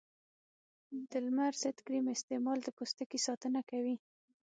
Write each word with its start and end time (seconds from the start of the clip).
د 1.09 1.11
لمر 1.25 1.53
ضد 1.63 1.77
کریم 1.85 2.05
استعمال 2.15 2.57
د 2.63 2.67
پوستکي 2.77 3.19
ساتنه 3.27 3.61
کوي. 3.69 3.95